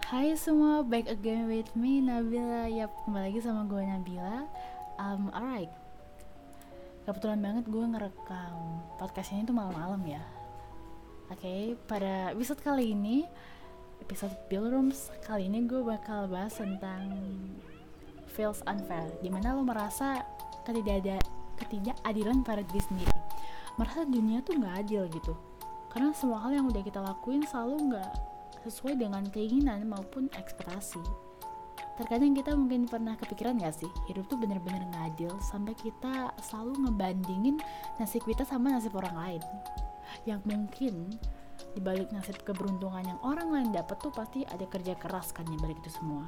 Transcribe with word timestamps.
Hai 0.00 0.32
semua, 0.40 0.80
back 0.80 1.12
again 1.12 1.44
with 1.44 1.68
me 1.76 2.00
Nabila. 2.00 2.64
Yap, 2.72 2.88
kembali 3.04 3.28
lagi 3.28 3.44
sama 3.44 3.68
gue 3.68 3.84
Nabila. 3.84 4.48
Um, 4.96 5.28
alright. 5.36 5.68
Kebetulan 7.04 7.44
banget 7.44 7.68
gue 7.68 7.84
ngerekam 7.84 8.56
podcast 8.96 9.36
ini 9.36 9.44
tuh 9.44 9.52
malam-malam 9.52 10.00
ya. 10.08 10.24
Oke, 11.28 11.44
okay, 11.44 11.62
pada 11.84 12.32
episode 12.32 12.64
kali 12.64 12.96
ini, 12.96 13.28
episode 14.00 14.32
Bill 14.48 14.72
Rooms 14.72 15.12
kali 15.28 15.52
ini 15.52 15.68
gue 15.68 15.84
bakal 15.84 16.24
bahas 16.32 16.56
tentang 16.56 17.12
feels 18.32 18.64
unfair. 18.64 19.12
Di 19.20 19.28
mana 19.28 19.52
lo 19.52 19.60
merasa 19.60 20.24
ketidak 20.64 21.20
ketidakadilan 21.60 22.40
pada 22.40 22.64
diri 22.64 22.80
sendiri. 22.80 23.18
Merasa 23.76 24.08
dunia 24.08 24.40
tuh 24.40 24.56
nggak 24.56 24.88
adil 24.88 25.04
gitu. 25.12 25.36
Karena 25.92 26.08
semua 26.16 26.40
hal 26.40 26.56
yang 26.56 26.72
udah 26.72 26.80
kita 26.80 27.04
lakuin 27.04 27.44
selalu 27.44 27.92
nggak 27.92 28.31
sesuai 28.64 28.98
dengan 28.98 29.26
keinginan 29.30 29.86
maupun 29.90 30.30
ekspektasi. 30.38 31.02
Terkadang 32.00 32.32
kita 32.32 32.56
mungkin 32.56 32.88
pernah 32.88 33.14
kepikiran 33.20 33.60
gak 33.60 33.76
sih, 33.76 33.90
hidup 34.08 34.24
tuh 34.26 34.40
bener-bener 34.40 34.80
nggak 34.88 35.04
adil 35.12 35.32
sampai 35.44 35.76
kita 35.76 36.32
selalu 36.40 36.88
ngebandingin 36.88 37.60
nasib 38.00 38.24
kita 38.24 38.48
sama 38.48 38.72
nasib 38.72 38.96
orang 38.96 39.12
lain. 39.12 39.42
Yang 40.24 40.40
mungkin 40.48 40.94
dibalik 41.76 42.08
nasib 42.10 42.40
keberuntungan 42.42 43.04
yang 43.04 43.20
orang 43.20 43.48
lain 43.52 43.68
dapat 43.76 44.00
tuh 44.00 44.10
pasti 44.10 44.42
ada 44.48 44.64
kerja 44.64 44.96
keras 44.96 45.36
kan 45.36 45.44
di 45.44 45.56
balik 45.60 45.78
itu 45.84 45.92
semua. 45.92 46.24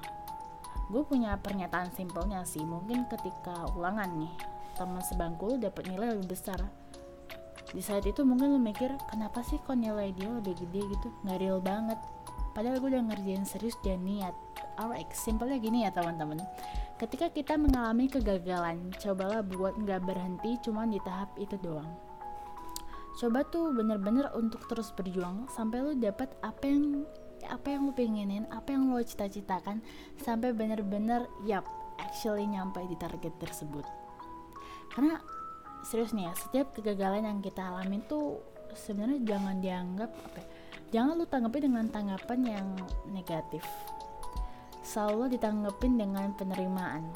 Gue 0.92 1.00
punya 1.00 1.32
pernyataan 1.40 1.96
simpelnya 1.96 2.44
sih, 2.44 2.60
mungkin 2.60 3.08
ketika 3.08 3.72
ulangan 3.72 4.20
nih, 4.20 4.32
teman 4.76 5.00
sebangku 5.00 5.56
dapat 5.56 5.88
nilai 5.88 6.12
lebih 6.12 6.36
besar, 6.36 6.60
di 7.74 7.82
saat 7.82 8.06
itu 8.06 8.22
mungkin 8.22 8.54
lo 8.54 8.60
mikir 8.62 8.94
kenapa 9.10 9.42
sih 9.42 9.58
kok 9.58 9.74
nilai 9.74 10.14
dia 10.14 10.30
lebih 10.30 10.54
gede 10.62 10.94
gitu 10.94 11.08
nggak 11.26 11.38
real 11.42 11.58
banget 11.58 11.98
padahal 12.54 12.80
gue 12.80 12.94
udah 12.94 13.04
ngerjain 13.10 13.44
serius 13.44 13.76
dan 13.82 14.06
niat. 14.06 14.32
Alright 14.78 15.10
simpelnya 15.12 15.58
gini 15.60 15.84
ya 15.84 15.90
teman-teman. 15.90 16.40
Ketika 16.96 17.28
kita 17.28 17.58
mengalami 17.58 18.06
kegagalan 18.06 18.94
cobalah 19.02 19.42
buat 19.42 19.74
nggak 19.76 20.06
berhenti 20.06 20.56
cuma 20.62 20.86
di 20.86 21.02
tahap 21.02 21.34
itu 21.36 21.58
doang. 21.58 21.90
Coba 23.14 23.46
tuh 23.46 23.70
bener-bener 23.74 24.30
untuk 24.34 24.66
terus 24.66 24.90
berjuang 24.94 25.46
sampai 25.50 25.82
lo 25.82 25.92
dapet 25.94 26.30
apa 26.42 26.64
yang 26.66 27.06
apa 27.46 27.76
yang 27.76 27.86
lo 27.86 27.92
pengenin 27.92 28.48
apa 28.48 28.72
yang 28.72 28.90
lo 28.90 28.98
cita-citakan 29.04 29.84
sampai 30.18 30.50
bener-bener 30.56 31.28
yap 31.46 31.68
actually 32.00 32.46
nyampe 32.46 32.82
di 32.86 32.96
target 32.98 33.34
tersebut. 33.38 33.86
Karena 34.90 35.18
serius 35.86 36.14
nih 36.14 36.30
ya 36.30 36.32
setiap 36.34 36.74
kegagalan 36.74 37.26
yang 37.26 37.38
kita 37.44 37.62
alamin 37.62 38.02
tuh 38.06 38.40
sebenarnya 38.74 39.22
jangan 39.22 39.62
dianggap 39.62 40.10
apa 40.10 40.38
ya, 40.42 40.46
jangan 40.94 41.18
lu 41.18 41.26
tanggapi 41.26 41.58
dengan 41.66 41.90
tanggapan 41.90 42.40
yang 42.46 42.66
negatif. 43.10 43.66
Selalu 44.86 45.34
ditanggapin 45.34 45.98
dengan 45.98 46.30
penerimaan. 46.38 47.10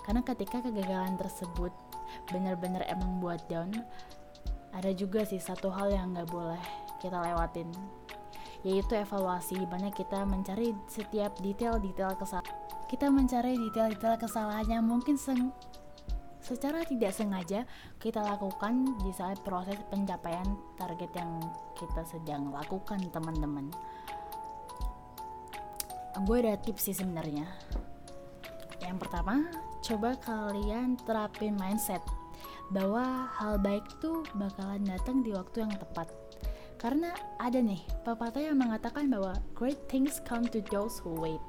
Karena 0.00 0.24
ketika 0.24 0.64
kegagalan 0.64 1.20
tersebut 1.20 1.76
benar-benar 2.32 2.88
emang 2.88 3.20
buat 3.20 3.44
down 3.52 3.70
ada 4.72 4.88
juga 4.96 5.28
sih 5.28 5.36
satu 5.36 5.68
hal 5.68 5.92
yang 5.92 6.16
nggak 6.16 6.32
boleh 6.32 6.60
kita 7.04 7.20
lewatin 7.20 7.68
yaitu 8.64 8.96
evaluasi. 8.96 9.60
Di 9.60 9.68
mana 9.68 9.92
kita 9.92 10.24
mencari 10.24 10.72
setiap 10.88 11.36
detail-detail 11.44 12.16
kesalahan 12.16 12.48
kita 12.88 13.08
mencari 13.08 13.56
detail-detail 13.56 14.20
kesalahan 14.20 14.68
yang 14.68 14.84
mungkin 14.84 15.16
secara 16.52 16.84
tidak 16.84 17.16
sengaja 17.16 17.64
kita 17.96 18.20
lakukan 18.20 18.84
di 19.00 19.10
saat 19.16 19.40
proses 19.40 19.80
pencapaian 19.88 20.44
target 20.76 21.08
yang 21.16 21.40
kita 21.72 22.04
sedang 22.04 22.52
lakukan 22.52 23.00
teman-teman. 23.08 23.72
Gue 26.28 26.44
ada 26.44 26.60
tips 26.60 26.92
sih 26.92 26.96
sebenarnya. 26.96 27.48
Yang 28.84 28.96
pertama 29.00 29.48
coba 29.80 30.12
kalian 30.20 31.00
terapin 31.08 31.56
mindset 31.56 32.04
bahwa 32.68 33.32
hal 33.32 33.56
baik 33.56 33.84
tuh 34.04 34.20
bakalan 34.36 34.84
datang 34.84 35.24
di 35.24 35.32
waktu 35.32 35.64
yang 35.64 35.72
tepat. 35.72 36.12
Karena 36.76 37.14
ada 37.40 37.62
nih 37.62 37.80
pepatah 38.04 38.42
yang 38.42 38.60
mengatakan 38.60 39.08
bahwa 39.08 39.38
great 39.56 39.78
things 39.88 40.20
come 40.28 40.44
to 40.44 40.60
those 40.68 41.00
who 41.00 41.16
wait. 41.16 41.40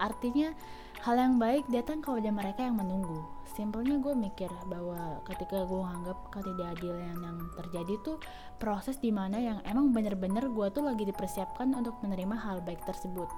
Artinya 0.00 0.56
hal 1.00 1.16
yang 1.16 1.40
baik 1.40 1.64
datang 1.72 2.04
kepada 2.04 2.28
mereka 2.28 2.60
yang 2.60 2.76
menunggu. 2.76 3.24
Simpelnya 3.56 3.96
gue 3.96 4.12
mikir 4.12 4.52
bahwa 4.68 5.24
ketika 5.24 5.64
gue 5.64 5.80
nganggap 5.80 6.18
ketidakadilan 6.28 7.16
yang 7.24 7.38
terjadi 7.56 7.94
tuh 8.04 8.16
proses 8.60 9.00
di 9.00 9.08
mana 9.08 9.40
yang 9.40 9.58
emang 9.64 9.96
bener-bener 9.96 10.44
gue 10.52 10.66
tuh 10.68 10.84
lagi 10.84 11.08
dipersiapkan 11.08 11.72
untuk 11.72 11.96
menerima 12.04 12.36
hal 12.36 12.60
baik 12.60 12.84
tersebut. 12.84 13.32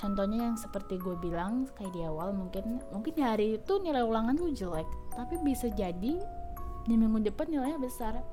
Contohnya 0.00 0.50
yang 0.50 0.56
seperti 0.56 0.96
gue 0.96 1.14
bilang 1.20 1.68
kayak 1.76 1.92
di 1.92 2.02
awal 2.02 2.32
mungkin 2.32 2.80
mungkin 2.90 3.12
hari 3.20 3.60
itu 3.60 3.72
nilai 3.84 4.02
ulangan 4.02 4.34
lu 4.34 4.50
jelek 4.50 4.88
tapi 5.14 5.38
bisa 5.44 5.68
jadi 5.70 6.18
di 6.84 6.94
minggu 6.96 7.28
depan 7.28 7.44
nilainya 7.52 7.76
besar. 7.76 8.24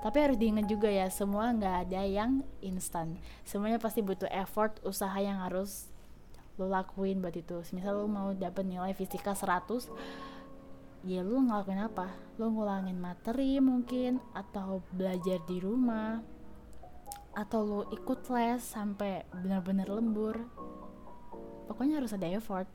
Tapi 0.00 0.16
harus 0.16 0.36
diingat 0.36 0.68
juga 0.68 0.88
ya 0.88 1.08
semua 1.08 1.52
nggak 1.56 1.88
ada 1.88 2.04
yang 2.04 2.44
instan. 2.60 3.16
Semuanya 3.48 3.80
pasti 3.80 4.04
butuh 4.04 4.28
effort 4.28 4.80
usaha 4.84 5.16
yang 5.20 5.40
harus 5.44 5.88
lo 6.60 6.68
lakuin 6.68 7.24
buat 7.24 7.32
itu. 7.32 7.64
Misal 7.72 7.96
lo 7.96 8.04
mau 8.04 8.36
dapet 8.36 8.68
nilai 8.68 8.92
fisika 8.92 9.32
100 9.32 9.88
ya 11.08 11.24
lo 11.24 11.40
ngelakuin 11.40 11.80
apa? 11.80 12.12
Lo 12.36 12.52
ngulangin 12.52 13.00
materi 13.00 13.56
mungkin 13.64 14.20
atau 14.36 14.84
belajar 14.92 15.40
di 15.48 15.56
rumah 15.56 16.20
atau 17.32 17.60
lo 17.64 17.80
ikut 17.88 18.28
les 18.36 18.60
sampai 18.60 19.24
benar-benar 19.32 19.88
lembur. 19.88 20.36
Pokoknya 21.70 22.04
harus 22.04 22.12
ada 22.12 22.28
effort. 22.28 22.68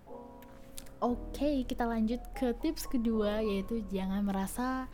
Oke 1.04 1.38
okay, 1.38 1.56
kita 1.68 1.86
lanjut 1.86 2.24
ke 2.34 2.56
tips 2.64 2.90
kedua 2.90 3.44
yaitu 3.46 3.86
jangan 3.94 4.26
merasa 4.26 4.90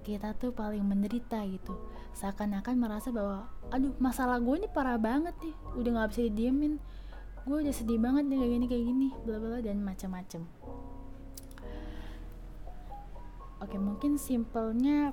kita 0.00 0.32
tuh 0.38 0.54
paling 0.56 0.80
menderita 0.80 1.44
gitu. 1.44 1.76
Seakan-akan 2.16 2.76
merasa 2.80 3.12
bahwa 3.12 3.50
aduh 3.68 3.92
masalah 4.00 4.40
gue 4.40 4.56
ini 4.56 4.68
parah 4.70 4.96
banget 4.96 5.36
nih 5.42 5.54
udah 5.76 5.90
nggak 5.94 6.10
bisa 6.10 6.22
didiemin 6.26 6.74
gue 7.48 7.56
udah 7.64 7.74
sedih 7.74 8.00
banget 8.00 8.24
nih 8.28 8.38
kayak 8.38 8.52
gini 8.52 8.66
kayak 8.68 8.84
gini 8.84 9.08
bla 9.24 9.36
bla 9.40 9.58
dan 9.64 9.80
macam-macam 9.80 10.42
oke 13.60 13.76
mungkin 13.76 14.16
simpelnya 14.20 15.12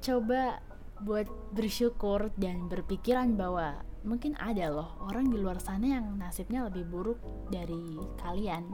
coba 0.00 0.64
buat 1.00 1.28
bersyukur 1.56 2.28
dan 2.36 2.68
berpikiran 2.68 3.36
bahwa 3.36 3.80
mungkin 4.04 4.36
ada 4.40 4.72
loh 4.72 4.96
orang 5.04 5.28
di 5.28 5.36
luar 5.36 5.60
sana 5.60 6.00
yang 6.00 6.16
nasibnya 6.16 6.64
lebih 6.68 6.88
buruk 6.88 7.20
dari 7.52 8.00
kalian. 8.20 8.64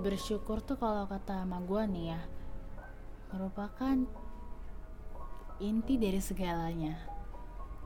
Bersyukur 0.00 0.64
tuh 0.64 0.80
kalau 0.80 1.04
kata 1.04 1.44
sama 1.44 1.60
gue 1.64 1.82
nih 1.84 2.06
ya 2.16 2.20
merupakan 3.30 3.96
inti 5.60 6.00
dari 6.00 6.20
segalanya 6.24 6.96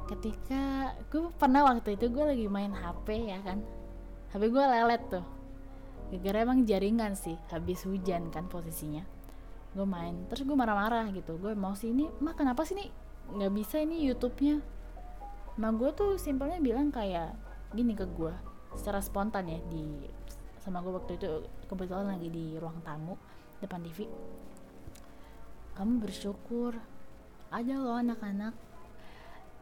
ketika 0.05 0.93
gue 1.09 1.33
pernah 1.41 1.65
waktu 1.65 1.97
itu 1.97 2.13
gue 2.13 2.25
lagi 2.25 2.47
main 2.49 2.73
HP 2.73 3.31
ya 3.31 3.41
kan? 3.41 3.65
HP 4.33 4.43
gue 4.53 4.65
lelet 4.65 5.03
tuh. 5.09 5.25
Gara-gara 6.13 6.39
emang 6.45 6.69
jaringan 6.69 7.17
sih 7.17 7.35
habis 7.49 7.83
hujan 7.89 8.29
kan 8.29 8.47
posisinya. 8.47 9.03
Gue 9.73 9.87
main 9.89 10.29
terus 10.29 10.45
gue 10.45 10.57
marah-marah 10.57 11.09
gitu. 11.17 11.41
Gue 11.41 11.57
mau 11.57 11.73
sih 11.73 11.91
ini 11.91 12.07
mah 12.21 12.37
kenapa 12.37 12.63
sih 12.69 12.77
nih 12.77 12.89
nggak 13.33 13.53
bisa 13.57 13.81
ini 13.81 14.05
YouTube-nya. 14.13 14.61
Mah 15.57 15.73
gue 15.75 15.91
tuh 15.97 16.21
simpelnya 16.21 16.61
bilang 16.61 16.93
kayak 16.93 17.33
gini 17.73 17.97
ke 17.97 18.05
gue 18.05 18.35
secara 18.77 19.01
spontan 19.03 19.49
ya 19.49 19.59
di 19.71 20.07
sama 20.63 20.81
gue 20.81 20.93
waktu 20.97 21.21
itu 21.21 21.45
kebetulan 21.69 22.17
lagi 22.17 22.29
di 22.33 22.57
ruang 22.57 22.81
tamu 22.81 23.15
depan 23.61 23.85
TV 23.85 24.09
kamu 25.75 26.07
bersyukur 26.07 26.79
ada 27.51 27.75
loh 27.77 28.01
anak-anak 28.01 28.55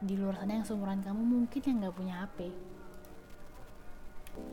di 0.03 0.19
luar 0.19 0.43
sana 0.43 0.59
yang 0.59 0.67
seumuran 0.67 1.01
kamu 1.01 1.23
mungkin 1.23 1.63
yang 1.63 1.77
nggak 1.79 1.97
punya 1.97 2.15
HP 2.27 2.51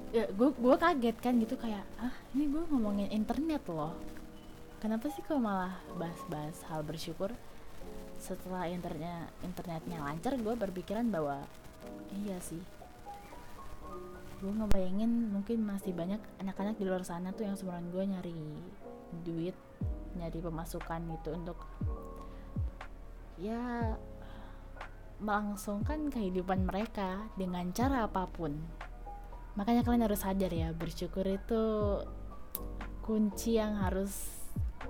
ya 0.10 0.26
gue 0.34 0.50
gue 0.58 0.76
kaget 0.76 1.18
kan 1.22 1.34
gitu 1.38 1.56
kayak 1.56 1.86
ah 2.02 2.14
ini 2.34 2.50
gue 2.50 2.64
ngomongin 2.68 3.10
internet 3.14 3.64
loh. 3.70 3.96
Kenapa 4.80 5.12
sih 5.12 5.20
kok 5.24 5.38
malah 5.38 5.76
bahas-bahas 6.00 6.56
hal 6.72 6.82
bersyukur? 6.88 7.36
Setelah 8.20 8.68
internetnya 8.72 9.28
internetnya 9.44 10.00
lancar 10.04 10.40
gue 10.40 10.54
berpikiran 10.56 11.08
bahwa 11.12 11.44
iya 12.16 12.40
sih. 12.42 12.60
Gue 14.40 14.52
ngebayangin 14.56 15.36
mungkin 15.36 15.68
masih 15.68 15.92
banyak 15.92 16.20
anak-anak 16.40 16.80
di 16.80 16.88
luar 16.88 17.04
sana 17.04 17.36
tuh 17.36 17.44
yang 17.44 17.60
seumuran 17.60 17.92
gue 17.92 18.04
nyari 18.08 18.40
duit 19.26 19.56
nyari 20.18 20.40
pemasukan 20.42 21.02
gitu 21.18 21.30
untuk 21.38 21.60
ya 23.38 23.96
melangsungkan 25.20 26.12
kehidupan 26.12 26.68
mereka 26.68 27.28
dengan 27.36 27.72
cara 27.76 28.08
apa 28.08 28.28
pun. 28.28 28.56
Makanya 29.60 29.84
kalian 29.84 30.08
harus 30.08 30.24
sadar 30.24 30.52
ya, 30.52 30.72
bersyukur 30.72 31.28
itu 31.28 31.64
kunci 33.04 33.60
yang 33.60 33.80
harus 33.80 34.32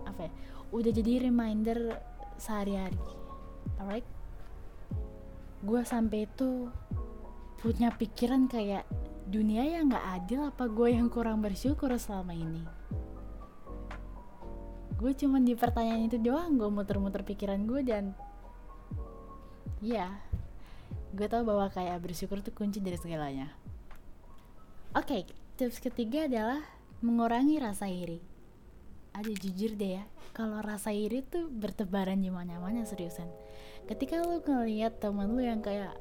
apa 0.06 0.30
ya? 0.30 0.32
Udah 0.70 0.92
jadi 0.94 1.30
reminder 1.30 1.98
sehari-hari. 2.38 3.02
Alright? 3.82 4.20
gue 5.60 5.82
sampai 5.84 6.24
itu 6.24 6.72
punya 7.60 7.92
pikiran 7.92 8.48
kayak 8.48 8.88
dunia 9.28 9.68
yang 9.68 9.92
gak 9.92 10.24
adil 10.24 10.48
apa 10.48 10.72
gue 10.72 10.96
yang 10.96 11.12
kurang 11.12 11.44
bersyukur 11.44 11.92
selama 12.00 12.32
ini 12.32 12.64
gue 14.96 15.12
cuman 15.12 15.44
di 15.44 15.60
pertanyaan 15.60 16.08
itu 16.08 16.16
doang 16.16 16.56
gue 16.56 16.72
muter-muter 16.72 17.28
pikiran 17.28 17.68
gue 17.68 17.84
dan 17.84 18.16
ya 19.80 20.12
gue 21.10 21.26
tau 21.26 21.42
bahwa 21.42 21.72
kayak 21.74 21.98
bersyukur 22.06 22.44
itu 22.44 22.54
kunci 22.54 22.78
dari 22.78 23.00
segalanya. 23.00 23.50
Oke 24.94 25.06
okay, 25.06 25.22
tips 25.58 25.82
ketiga 25.82 26.30
adalah 26.30 26.62
mengurangi 27.02 27.58
rasa 27.58 27.90
iri. 27.90 28.22
Aduh 29.18 29.34
jujur 29.34 29.74
deh 29.74 29.98
ya 30.02 30.04
kalau 30.38 30.62
rasa 30.62 30.94
iri 30.94 31.26
tuh 31.26 31.50
bertebaran 31.50 32.22
di 32.22 32.30
mana-mana 32.30 32.86
seriusan. 32.86 33.26
Ketika 33.90 34.22
lu 34.22 34.38
ngeliat 34.46 35.02
teman 35.02 35.34
lu 35.34 35.42
yang 35.42 35.66
kayak 35.66 35.98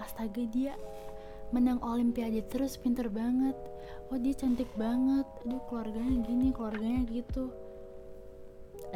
astaga 0.00 0.40
dia 0.48 0.72
menang 1.52 1.82
olimpiade 1.84 2.40
terus 2.48 2.80
pinter 2.80 3.12
banget. 3.12 3.56
Oh 4.08 4.16
dia 4.16 4.32
cantik 4.32 4.70
banget. 4.80 5.28
Aduh 5.44 5.60
keluarganya 5.68 6.24
gini 6.24 6.56
keluarganya 6.56 7.04
gitu. 7.04 7.52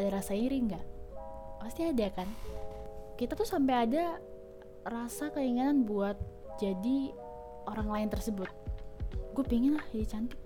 Ada 0.00 0.09
rasa 0.23 0.32
iri 0.32 0.65
nggak? 0.65 0.85
Pasti 1.61 1.85
ada 1.85 2.09
kan 2.09 2.29
kita 3.14 3.38
tuh 3.38 3.46
sampai 3.46 3.87
ada 3.87 4.19
rasa 4.84 5.31
keinginan 5.32 5.87
buat 5.87 6.19
jadi 6.58 7.14
orang 7.70 7.88
lain 7.88 8.08
tersebut. 8.11 8.50
Gue 9.32 9.44
pengen 9.46 9.78
lah 9.78 9.87
jadi 9.90 10.06
cantik. 10.19 10.40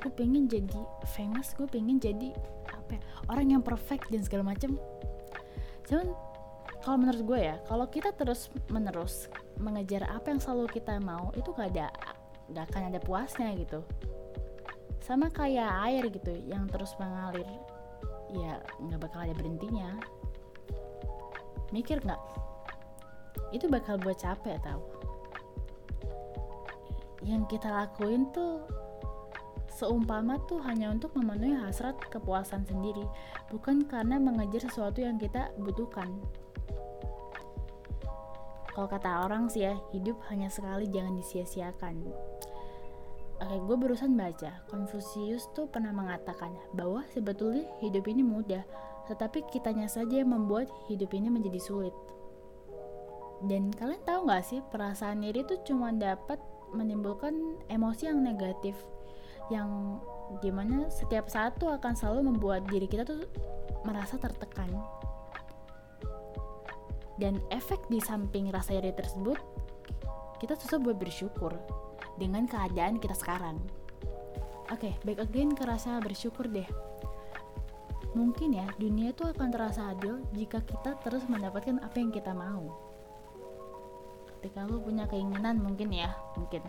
Gue 0.00 0.12
pengen 0.12 0.46
jadi 0.46 0.80
famous. 1.16 1.52
Gue 1.56 1.68
pengen 1.68 1.96
jadi 2.00 2.32
apa 2.70 2.96
ya, 2.96 3.02
orang 3.32 3.46
yang 3.58 3.62
perfect 3.64 4.08
dan 4.12 4.22
segala 4.24 4.54
macem. 4.54 4.76
Cuman 5.88 6.12
kalau 6.84 6.96
menurut 7.00 7.22
gue 7.24 7.40
ya 7.40 7.56
kalau 7.64 7.88
kita 7.88 8.12
terus 8.12 8.52
menerus 8.68 9.32
mengejar 9.56 10.04
apa 10.04 10.32
yang 10.32 10.40
selalu 10.40 10.68
kita 10.68 11.00
mau 11.00 11.32
itu 11.32 11.48
gak 11.56 11.72
ada 11.72 11.88
gak 12.52 12.68
akan 12.72 12.92
ada 12.92 13.00
puasnya 13.00 13.52
gitu. 13.56 13.80
Sama 15.00 15.28
kayak 15.32 15.68
air 15.88 16.04
gitu 16.08 16.32
yang 16.48 16.68
terus 16.68 16.96
mengalir 16.96 17.48
ya 18.34 18.58
nggak 18.82 18.98
bakal 18.98 19.22
ada 19.22 19.34
berhentinya 19.36 19.94
mikir 21.74 21.98
nggak? 21.98 22.22
Itu 23.50 23.66
bakal 23.66 23.98
buat 23.98 24.22
capek 24.22 24.62
tau. 24.62 24.86
Yang 27.26 27.58
kita 27.58 27.66
lakuin 27.74 28.30
tuh 28.30 28.62
seumpama 29.74 30.38
tuh 30.46 30.62
hanya 30.62 30.94
untuk 30.94 31.10
memenuhi 31.18 31.58
hasrat 31.58 31.98
kepuasan 32.06 32.62
sendiri 32.62 33.02
bukan 33.50 33.82
karena 33.90 34.22
mengejar 34.22 34.70
sesuatu 34.70 35.02
yang 35.02 35.18
kita 35.18 35.50
butuhkan. 35.58 36.14
Kalau 38.74 38.90
kata 38.90 39.26
orang 39.26 39.46
sih 39.46 39.66
ya, 39.66 39.74
hidup 39.94 40.18
hanya 40.30 40.50
sekali 40.50 40.90
jangan 40.90 41.14
disia-siakan. 41.14 41.94
Oke, 43.38 43.56
gue 43.70 43.76
barusan 43.78 44.18
baca, 44.18 44.66
Confucius 44.66 45.46
tuh 45.54 45.70
pernah 45.70 45.94
mengatakan 45.94 46.54
bahwa 46.74 47.06
sebetulnya 47.14 47.66
hidup 47.78 48.06
ini 48.10 48.26
mudah, 48.26 48.66
tetapi 49.08 49.44
kitanya 49.52 49.88
saja 49.90 50.24
yang 50.24 50.32
membuat 50.32 50.68
hidup 50.88 51.12
ini 51.12 51.28
menjadi 51.28 51.60
sulit. 51.60 51.94
Dan 53.44 53.68
kalian 53.76 54.00
tahu 54.08 54.30
gak 54.30 54.44
sih, 54.46 54.64
perasaan 54.72 55.20
iri 55.20 55.44
tuh 55.44 55.60
cuma 55.68 55.92
dapat 55.92 56.40
menimbulkan 56.72 57.60
emosi 57.68 58.08
yang 58.08 58.24
negatif, 58.24 58.74
yang 59.52 60.00
di 60.40 60.48
mana 60.48 60.88
setiap 60.88 61.28
saat 61.28 61.60
tuh 61.60 61.68
akan 61.68 61.92
selalu 61.92 62.32
membuat 62.32 62.64
diri 62.72 62.88
kita 62.88 63.04
tuh 63.04 63.28
merasa 63.84 64.16
tertekan. 64.16 64.72
Dan 67.20 67.38
efek 67.52 67.78
di 67.92 68.02
samping 68.02 68.50
rasa 68.50 68.74
iri 68.74 68.90
tersebut 68.90 69.38
kita 70.42 70.58
susah 70.58 70.82
buat 70.82 70.98
bersyukur 70.98 71.54
dengan 72.18 72.48
keadaan 72.50 72.98
kita 72.98 73.14
sekarang. 73.14 73.60
Oke 74.72 74.90
okay, 74.90 74.94
back 75.04 75.20
again 75.22 75.52
ke 75.52 75.62
rasa 75.62 76.00
bersyukur 76.00 76.48
deh 76.48 76.66
mungkin 78.14 78.54
ya 78.54 78.66
dunia 78.78 79.10
itu 79.10 79.26
akan 79.26 79.48
terasa 79.50 79.90
adil 79.90 80.22
jika 80.32 80.62
kita 80.62 80.94
terus 81.02 81.26
mendapatkan 81.26 81.82
apa 81.82 81.96
yang 81.98 82.14
kita 82.14 82.30
mau 82.30 82.70
ketika 84.38 84.64
lu 84.70 84.78
punya 84.78 85.04
keinginan 85.10 85.58
mungkin 85.58 85.90
ya 85.90 86.14
mungkin 86.38 86.62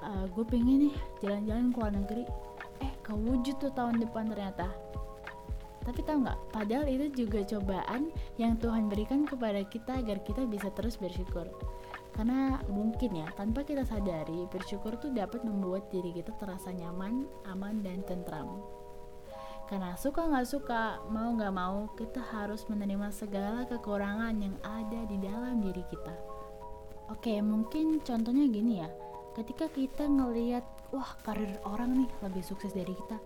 uh, 0.00 0.24
gue 0.30 0.44
pengen 0.46 0.88
nih 0.88 0.94
jalan-jalan 1.20 1.74
ke 1.74 1.78
luar 1.82 1.92
negeri 1.92 2.24
eh 2.84 2.92
kewujud 3.02 3.56
tuh 3.58 3.72
tahun 3.74 3.98
depan 3.98 4.30
ternyata 4.30 4.70
tapi 5.86 6.02
tahu 6.02 6.26
nggak, 6.26 6.40
padahal 6.50 6.90
itu 6.90 7.06
juga 7.14 7.46
cobaan 7.46 8.10
yang 8.42 8.58
Tuhan 8.58 8.90
berikan 8.90 9.22
kepada 9.22 9.62
kita 9.70 10.02
agar 10.02 10.18
kita 10.26 10.42
bisa 10.42 10.66
terus 10.74 10.98
bersyukur. 10.98 11.46
Karena 12.10 12.58
mungkin 12.66 13.14
ya, 13.14 13.30
tanpa 13.38 13.62
kita 13.62 13.86
sadari, 13.86 14.50
bersyukur 14.50 14.98
tuh 14.98 15.14
dapat 15.14 15.46
membuat 15.46 15.86
diri 15.94 16.10
kita 16.10 16.34
terasa 16.42 16.74
nyaman, 16.74 17.30
aman, 17.46 17.86
dan 17.86 18.02
tentram. 18.02 18.66
Karena 19.66 19.98
suka 19.98 20.30
nggak 20.30 20.46
suka, 20.46 21.02
mau 21.10 21.34
nggak 21.34 21.54
mau, 21.54 21.90
kita 21.98 22.22
harus 22.22 22.62
menerima 22.70 23.10
segala 23.10 23.66
kekurangan 23.66 24.34
yang 24.38 24.54
ada 24.62 25.00
di 25.10 25.18
dalam 25.18 25.58
diri 25.58 25.82
kita. 25.90 26.14
Oke, 27.10 27.38
mungkin 27.42 27.98
contohnya 28.02 28.46
gini 28.46 28.82
ya, 28.82 28.88
ketika 29.34 29.66
kita 29.66 30.06
ngelihat, 30.06 30.62
wah 30.94 31.18
karir 31.26 31.58
orang 31.66 32.06
nih 32.06 32.10
lebih 32.22 32.46
sukses 32.46 32.70
dari 32.70 32.94
kita, 32.94 33.18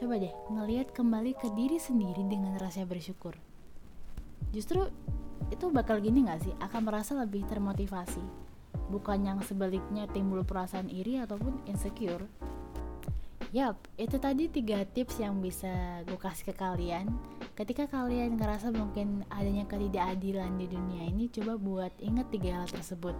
Coba 0.00 0.16
deh 0.16 0.32
ngelihat 0.48 0.96
kembali 0.96 1.36
ke 1.36 1.52
diri 1.52 1.76
sendiri 1.76 2.24
dengan 2.24 2.56
rasa 2.56 2.88
bersyukur. 2.88 3.36
Justru 4.48 4.88
itu 5.52 5.68
bakal 5.68 6.00
gini 6.00 6.24
gak 6.24 6.40
sih? 6.40 6.56
Akan 6.56 6.88
merasa 6.88 7.12
lebih 7.20 7.44
termotivasi. 7.44 8.24
Bukan 8.88 9.28
yang 9.28 9.44
sebaliknya 9.44 10.08
timbul 10.08 10.40
perasaan 10.40 10.88
iri 10.88 11.20
ataupun 11.20 11.68
insecure. 11.68 12.24
Yap, 13.50 13.82
itu 13.98 14.14
tadi 14.22 14.46
tiga 14.46 14.86
tips 14.86 15.18
yang 15.18 15.42
bisa 15.42 16.06
gue 16.06 16.14
kasih 16.14 16.50
ke 16.50 16.54
kalian. 16.54 17.10
Ketika 17.58 17.90
kalian 17.90 18.38
ngerasa 18.38 18.70
mungkin 18.70 19.26
adanya 19.26 19.66
ketidakadilan 19.66 20.54
di 20.54 20.70
dunia 20.70 21.10
ini, 21.10 21.26
coba 21.34 21.58
buat 21.58 21.92
inget 21.98 22.30
tiga 22.30 22.62
hal 22.62 22.70
tersebut. 22.70 23.18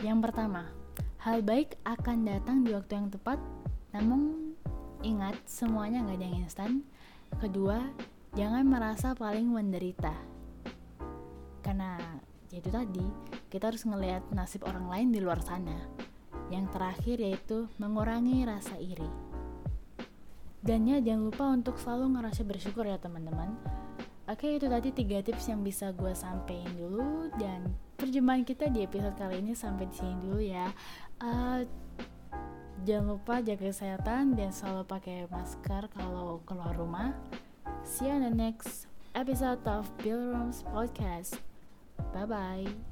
Yang 0.00 0.18
pertama, 0.24 0.72
hal 1.20 1.44
baik 1.44 1.76
akan 1.84 2.24
datang 2.24 2.64
di 2.64 2.72
waktu 2.72 2.96
yang 2.96 3.12
tepat, 3.12 3.36
namun 3.92 4.48
Ingat, 4.98 5.46
semuanya 5.46 6.02
gak 6.02 6.18
ada 6.18 6.26
yang 6.26 6.42
instan. 6.42 6.72
Kedua, 7.38 7.78
jangan 8.34 8.66
merasa 8.66 9.14
paling 9.14 9.46
menderita. 9.46 10.10
Karena 11.62 12.02
ya 12.50 12.58
itu 12.58 12.66
tadi, 12.66 13.06
kita 13.46 13.70
harus 13.70 13.86
ngelihat 13.86 14.26
nasib 14.34 14.66
orang 14.66 14.90
lain 14.90 15.08
di 15.14 15.22
luar 15.22 15.38
sana. 15.38 15.86
Yang 16.48 16.64
terakhir 16.72 17.16
yaitu 17.20 17.58
mengurangi 17.76 18.44
rasa 18.48 18.76
iri. 18.80 19.08
Dan 20.58 20.88
ya 20.88 20.98
jangan 20.98 21.22
lupa 21.30 21.44
untuk 21.54 21.76
selalu 21.78 22.18
ngerasa 22.18 22.42
bersyukur 22.42 22.84
ya 22.84 22.98
teman-teman. 22.98 23.54
Oke 24.28 24.60
itu 24.60 24.68
tadi 24.68 24.92
tiga 24.92 25.24
tips 25.24 25.48
yang 25.48 25.64
bisa 25.64 25.88
gue 25.96 26.12
sampein 26.12 26.68
dulu 26.76 27.32
dan 27.40 27.72
perjumpaan 27.96 28.44
kita 28.44 28.68
di 28.68 28.84
episode 28.84 29.16
kali 29.16 29.40
ini 29.40 29.56
sampai 29.56 29.88
di 29.88 29.94
sini 29.96 30.14
dulu 30.20 30.40
ya. 30.42 30.68
Uh, 31.16 31.64
Jangan 32.86 33.18
lupa 33.18 33.42
jaga 33.42 33.68
kesehatan 33.74 34.38
dan 34.38 34.54
selalu 34.54 34.86
pakai 34.86 35.26
masker 35.26 35.90
kalau 35.90 36.38
keluar 36.46 36.74
rumah. 36.78 37.10
See 37.82 38.06
you 38.06 38.14
on 38.14 38.22
the 38.22 38.30
next 38.30 38.86
episode 39.18 39.64
of 39.66 39.90
Bill 39.98 40.30
Rooms 40.30 40.62
Podcast. 40.62 41.42
Bye 42.14 42.28
bye. 42.28 42.87